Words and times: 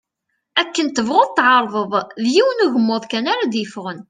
Akken 0.61 0.87
tebɣuḍ 0.89 1.29
tεerḍeḍ, 1.35 1.93
d 2.21 2.25
yiwen 2.33 2.63
ugmuḍ 2.65 3.03
kan 3.11 3.25
ara 3.33 3.51
d-yeffɣen. 3.51 3.99